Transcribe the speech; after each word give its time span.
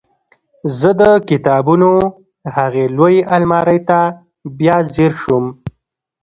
زه 0.79 0.89
د 1.01 1.03
کتابونو 1.29 1.91
هغې 2.55 2.85
لویې 2.97 3.21
المارۍ 3.35 3.79
ته 3.89 3.99
بیا 4.59 4.77
ځیر 4.93 5.13
شوم 5.21 5.45